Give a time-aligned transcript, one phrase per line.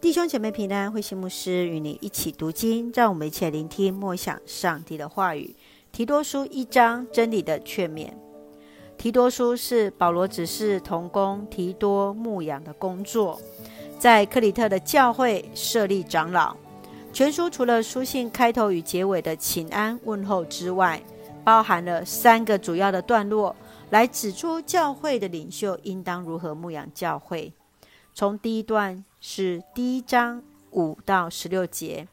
[0.00, 5.56] 弟兄姐妹平安，慧馨牧师与你一起读经，让我们一起聆听默想上帝的话语。
[5.90, 8.12] 提多书一章真理的劝勉。
[8.96, 13.40] 提多书是保罗指示同工提多牧养的工作，
[13.98, 16.56] 在克里特的教会设立长老。
[17.12, 21.02] 全书除了书信开头与结尾的请安问候之外，
[21.42, 23.54] 包含了三个主要的段落，
[23.90, 27.52] 来指出教会的领袖应当如何牧养教会。
[28.14, 32.06] 从第一段是第一章五到十六节，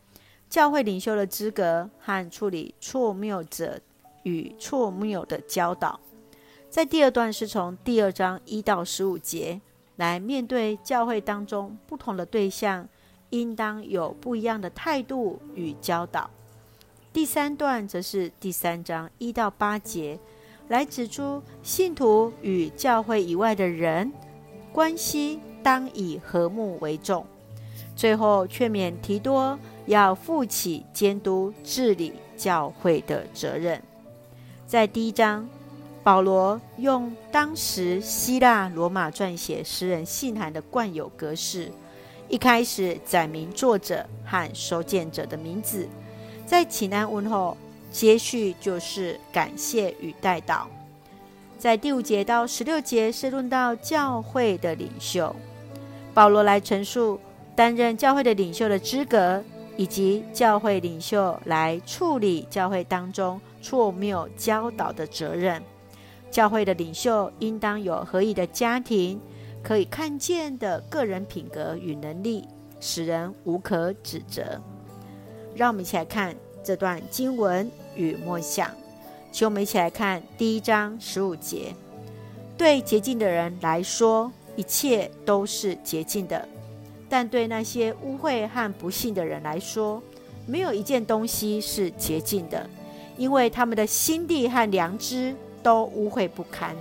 [0.49, 3.79] 教会领袖的资格和处理错谬者
[4.23, 5.99] 与错谬的教导。
[6.69, 9.61] 在第二段是从第二章一到十五节，
[9.95, 12.87] 来面对教会当中不同的对象。
[13.31, 16.29] 应当有不一样的态度与教导。
[17.11, 20.17] 第三段则是第三章一到八节，
[20.69, 24.13] 来指出信徒与教会以外的人
[24.71, 27.25] 关系当以和睦为重。
[27.95, 33.81] 最后劝勉提多要负起监督治理教会的责任。
[34.67, 35.49] 在第一章，
[36.03, 41.71] 保罗用当时希腊罗马撰写诗人信函的惯有格式。
[42.29, 45.87] 一开始载明作者和收件者的名字，
[46.45, 47.57] 在请安问候，
[47.91, 50.65] 接续就是感谢与代祷。
[51.57, 55.35] 在第五节到十六节是论到教会的领袖，
[56.15, 57.19] 保罗来陈述
[57.55, 59.43] 担任教会的领袖的资格，
[59.77, 65.61] 以及教会领袖来处理教会当中错谬教导的责任。
[66.31, 69.21] 教会的领袖应当有合宜的家庭。
[69.61, 72.47] 可以看见的个人品格与能力，
[72.79, 74.61] 使人无可指责。
[75.55, 78.69] 让我们一起来看这段经文与默想。
[79.31, 81.73] 请我们一起来看第一章十五节：
[82.55, 86.39] 对洁净的人来说，一切都是洁净的；
[87.09, 90.01] 但对那些污秽和不信的人来说，
[90.45, 92.69] 没有一件东西是洁净的，
[93.17, 96.75] 因为他们的心地和良知都污秽不堪。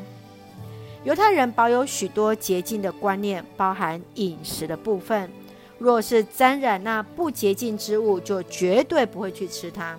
[1.05, 5.31] 犹太人保有许多洁净的观念，包含饮食的部分。
[5.79, 9.99] 若是沾染那不洁净之物，就绝对不会去吃它。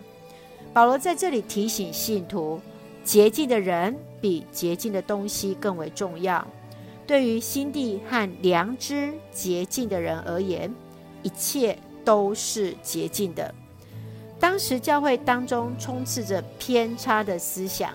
[0.73, 2.59] 保罗在这里提醒信徒，
[3.03, 6.45] 洁净的人比洁净的东西更为重要。
[7.07, 10.73] 对于心地和良知洁净的人而言，
[11.21, 13.53] 一切都是洁净的。
[14.39, 17.91] 当时教会当中充斥着偏差的思想。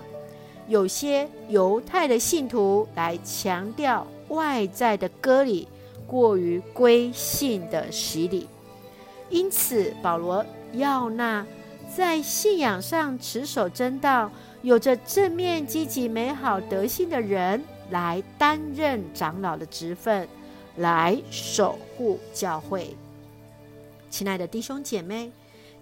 [0.67, 5.67] 有些犹太的信徒来强调外在的割礼，
[6.07, 8.47] 过于归信的洗礼，
[9.29, 11.45] 因此保罗要那
[11.93, 20.27] 在信仰上持守真道、有着正面积极美好德性的人来担任长老的职分，
[20.77, 22.95] 来守护教会。
[24.09, 25.31] 亲爱的弟兄姐妹，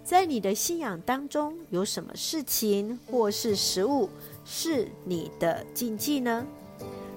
[0.04, 4.10] 在你的信仰当中，有什么事情或是食物，
[4.44, 6.46] 是你的禁忌呢？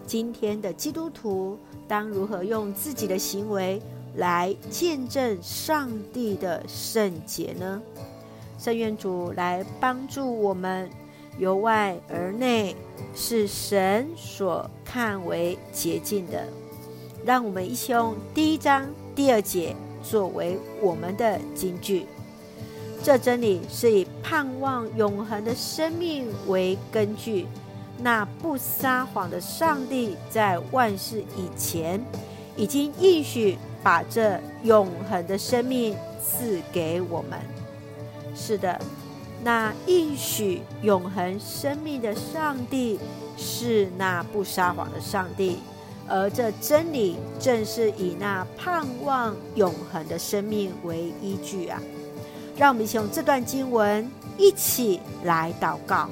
[0.06, 3.82] 今天的基督徒当如何用自己的行为
[4.16, 7.82] 来见证上帝的圣洁呢？
[8.60, 10.90] 圣愿主来帮助我们，
[11.38, 12.76] 由外而内
[13.16, 16.46] 是神所看为洁净的。
[17.26, 22.06] 让我们一起用第一章第二节作为我们的金句。
[23.02, 27.48] 这真理是以盼望永恒的生命为根据。
[27.98, 32.04] 那不撒谎的上帝在万事以前
[32.56, 37.40] 已经应许把这永恒的生命赐给我们。
[38.36, 38.80] 是的，
[39.44, 43.00] 那应许永恒生命的上帝
[43.38, 45.58] 是那不撒谎的上帝，
[46.08, 51.82] 而这真理正是以那盼望永恒的生命为依据啊。
[52.56, 56.08] 让我们一起用这段经文一起来祷告，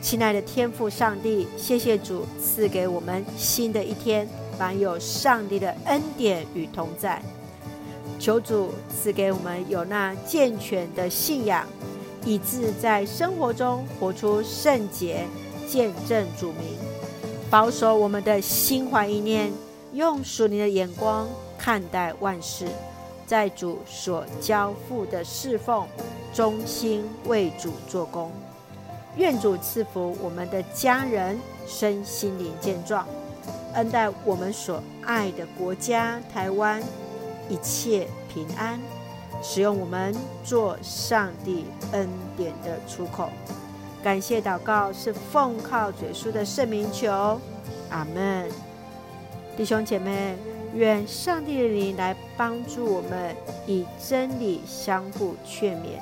[0.00, 4.26] 亲爱的天父上帝，谢谢主赐给我们新的一天，
[4.58, 7.22] 满有上帝的恩典与同在。
[8.18, 11.66] 求主赐给我们有那健全的信仰，
[12.24, 15.26] 以致在生活中活出圣洁，
[15.68, 16.78] 见证主名，
[17.50, 19.52] 保守我们的心怀意念，
[19.92, 21.28] 用属灵的眼光
[21.58, 22.66] 看待万事。
[23.24, 25.86] 在主所交付的侍奉，
[26.34, 28.30] 忠心为主做工。
[29.16, 33.06] 愿主赐福我们的家人身心灵健壮，
[33.74, 36.82] 恩待我们所爱的国家台湾
[37.48, 38.78] 一切平安，
[39.42, 43.28] 使用我们做上帝恩典的出口。
[44.02, 47.40] 感谢祷告是奉靠主耶稣的圣名求，
[47.90, 48.48] 阿门。
[49.56, 50.36] 弟兄姐妹。
[50.74, 53.36] 愿上帝的灵来帮助我们，
[53.66, 56.00] 以真理相互劝勉，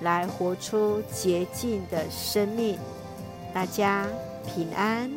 [0.00, 2.76] 来活出洁净的生命。
[3.54, 4.08] 大家
[4.44, 5.08] 平安。